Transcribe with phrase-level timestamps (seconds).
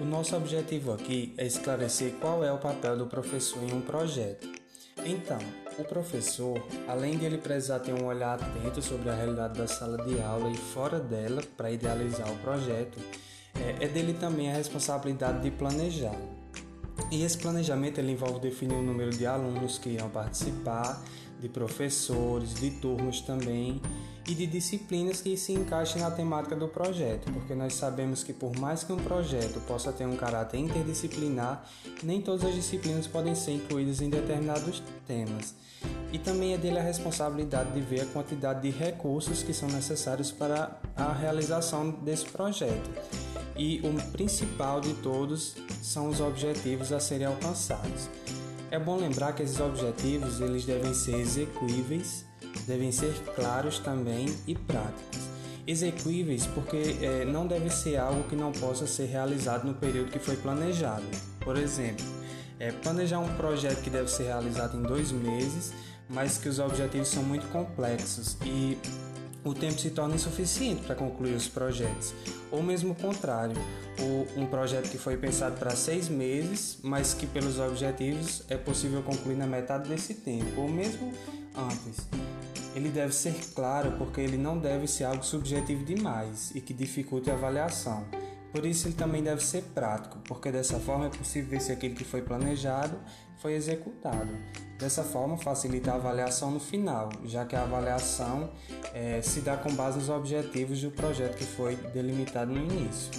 [0.00, 4.48] O nosso objetivo aqui é esclarecer qual é o papel do professor em um projeto.
[5.04, 5.38] Então,
[5.78, 10.02] o professor, além de ele precisar ter um olhar atento sobre a realidade da sala
[10.04, 12.98] de aula e fora dela para idealizar o projeto,
[13.54, 16.16] é, é dele também a responsabilidade de planejar.
[17.10, 21.02] E esse planejamento ele envolve definir o número de alunos que irão participar,
[21.40, 23.80] de professores, de turmas também
[24.26, 28.56] e de disciplinas que se encaixem na temática do projeto, porque nós sabemos que por
[28.56, 31.68] mais que um projeto possa ter um caráter interdisciplinar,
[32.02, 35.54] nem todas as disciplinas podem ser incluídas em determinados temas.
[36.12, 40.30] E também é dele a responsabilidade de ver a quantidade de recursos que são necessários
[40.30, 42.90] para a realização desse projeto.
[43.56, 48.08] E o principal de todos são os objetivos a serem alcançados.
[48.72, 52.24] É bom lembrar que esses objetivos eles devem ser execuíveis,
[52.66, 55.18] devem ser claros também e práticos.
[55.66, 60.18] Execuíveis porque é, não deve ser algo que não possa ser realizado no período que
[60.18, 61.04] foi planejado.
[61.40, 62.02] Por exemplo,
[62.58, 65.74] é, planejar um projeto que deve ser realizado em dois meses,
[66.08, 68.78] mas que os objetivos são muito complexos e
[69.44, 72.14] o tempo se torna insuficiente para concluir os projetos.
[72.50, 73.56] Ou mesmo o contrário,
[74.36, 79.36] um projeto que foi pensado para seis meses, mas que pelos objetivos é possível concluir
[79.36, 81.12] na metade desse tempo, ou mesmo
[81.56, 82.06] antes.
[82.74, 87.30] Ele deve ser claro porque ele não deve ser algo subjetivo demais e que dificulte
[87.30, 88.04] a avaliação.
[88.52, 91.94] Por isso, ele também deve ser prático, porque dessa forma é possível ver se aquilo
[91.94, 92.98] que foi planejado
[93.40, 94.28] foi executado.
[94.78, 98.50] Dessa forma, facilita a avaliação no final, já que a avaliação
[98.92, 103.10] é, se dá com base nos objetivos do projeto que foi delimitado no início.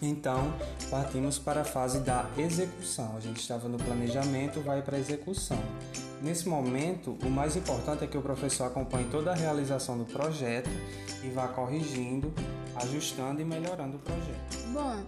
[0.00, 0.54] Então,
[0.90, 3.16] partimos para a fase da execução.
[3.16, 5.58] A gente estava no planejamento, vai para a execução.
[6.22, 10.70] Nesse momento, o mais importante é que o professor acompanhe toda a realização do projeto
[11.22, 12.32] e vá corrigindo,
[12.78, 14.56] ajustando e melhorando o projeto.
[14.72, 15.04] Bom,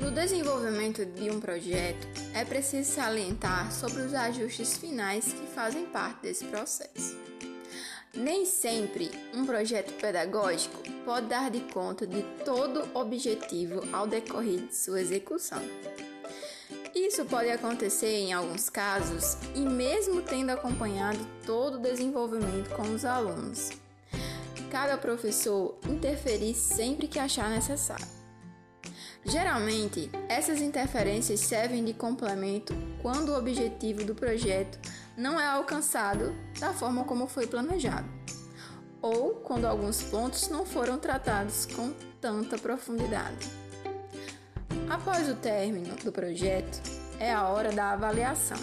[0.00, 6.22] no desenvolvimento de um projeto, é preciso salientar sobre os ajustes finais que fazem parte
[6.22, 7.16] desse processo.
[8.14, 14.74] Nem sempre um projeto pedagógico pode dar de conta de todo objetivo ao decorrer de
[14.74, 15.62] sua execução.
[16.94, 23.04] Isso pode acontecer em alguns casos e mesmo tendo acompanhado todo o desenvolvimento com os
[23.04, 23.70] alunos.
[24.70, 28.06] Cabe ao professor interferir sempre que achar necessário.
[29.24, 32.72] Geralmente, essas interferências servem de complemento
[33.02, 34.78] quando o objetivo do projeto
[35.16, 38.08] não é alcançado da forma como foi planejado
[39.02, 43.48] ou quando alguns pontos não foram tratados com tanta profundidade.
[44.88, 46.80] Após o término do projeto,
[47.18, 48.58] é a hora da avaliação.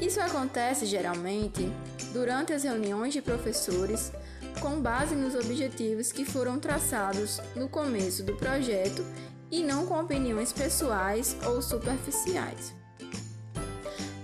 [0.00, 1.70] Isso acontece geralmente
[2.12, 4.12] durante as reuniões de professores
[4.60, 9.04] com base nos objetivos que foram traçados no começo do projeto
[9.50, 12.74] e não com opiniões pessoais ou superficiais.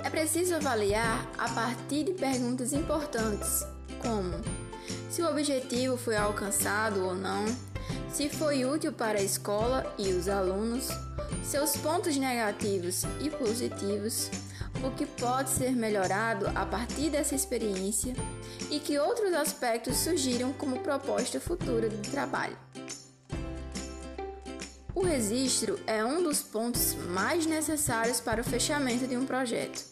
[0.02, 3.64] É preciso avaliar a partir de perguntas importantes,
[4.00, 4.40] como
[5.10, 7.44] se o objetivo foi alcançado ou não,
[8.12, 10.88] se foi útil para a escola e os alunos,
[11.44, 14.30] seus pontos negativos e positivos,
[14.86, 18.14] o que pode ser melhorado a partir dessa experiência
[18.70, 22.56] e que outros aspectos surgiram como proposta futura de trabalho.
[24.94, 29.84] O registro é um dos pontos mais necessários para o fechamento de um projeto.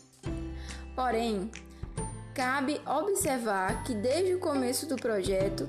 [0.95, 1.51] Porém,
[2.35, 5.69] Cabe observar que desde o começo do projeto,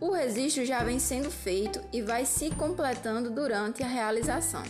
[0.00, 4.64] o registro já vem sendo feito e vai se completando durante a realização.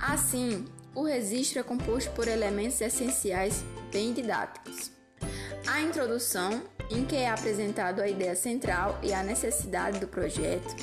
[0.00, 0.64] Assim,
[0.96, 3.62] o registro é composto por elementos essenciais
[3.92, 4.90] bem didáticos.
[5.66, 10.74] A introdução, em que é apresentado a ideia central e a necessidade do projeto.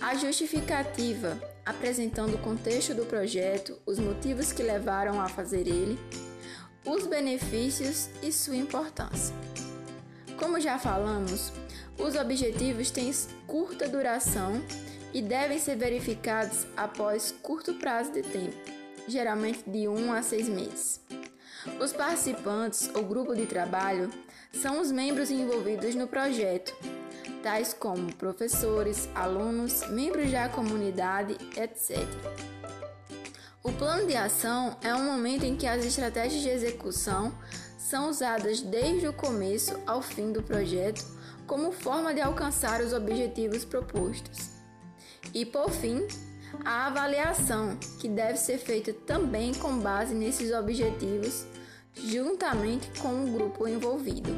[0.00, 5.98] A justificativa, apresentando o contexto do projeto, os motivos que levaram a fazer ele
[6.86, 9.34] os benefícios e sua importância.
[10.38, 11.52] Como já falamos,
[11.98, 13.12] os objetivos têm
[13.46, 14.62] curta duração
[15.12, 18.73] e devem ser verificados após curto prazo de tempo,
[19.06, 21.00] geralmente de 1 a 6 meses.
[21.80, 24.10] Os participantes ou grupo de trabalho
[24.52, 26.74] são os membros envolvidos no projeto,
[27.42, 31.98] tais como professores, alunos, membros da comunidade, etc.
[33.62, 37.32] O plano de ação é um momento em que as estratégias de execução
[37.78, 41.04] são usadas desde o começo ao fim do projeto
[41.46, 44.50] como forma de alcançar os objetivos propostos.
[45.32, 46.06] E por fim,
[46.64, 51.46] a avaliação, que deve ser feita também com base nesses objetivos,
[51.94, 54.30] juntamente com o grupo envolvido.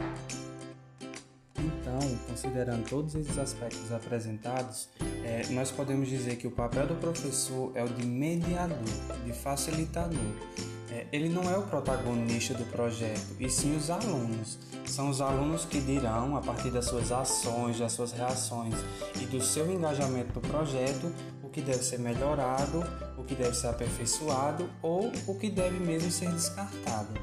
[1.58, 1.98] Então,
[2.28, 4.88] considerando todos esses aspectos apresentados,
[5.24, 8.76] é, nós podemos dizer que o papel do professor é o de mediador,
[9.24, 10.18] de facilitador.
[10.90, 14.58] É, ele não é o protagonista do projeto, e sim os alunos.
[14.86, 18.74] São os alunos que dirão, a partir das suas ações, das suas reações
[19.20, 21.12] e do seu engajamento no projeto,
[21.46, 22.84] o que deve ser melhorado,
[23.16, 27.14] o que deve ser aperfeiçoado ou o que deve mesmo ser descartado.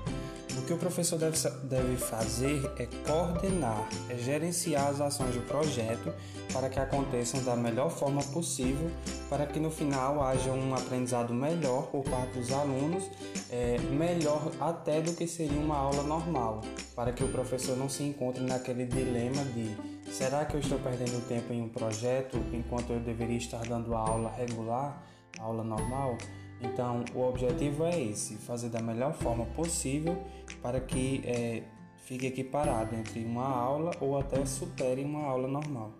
[0.58, 6.14] O que o professor deve, deve fazer é coordenar, é gerenciar as ações do projeto
[6.54, 8.90] para que aconteçam da melhor forma possível,
[9.30, 13.04] para que no final haja um aprendizado melhor por parte dos alunos,
[13.50, 16.62] é, melhor até do que seria uma aula normal,
[16.96, 19.75] para que o professor não se encontre naquele dilema de
[20.14, 24.00] será que eu estou perdendo tempo em um projeto enquanto eu deveria estar dando a
[24.13, 25.04] aula regular,
[25.39, 26.18] aula normal?
[26.62, 30.18] Então, o objetivo é esse: fazer da melhor forma possível
[30.62, 31.63] para que é,
[31.98, 35.92] fique equiparado entre uma aula ou até supere uma aula normal.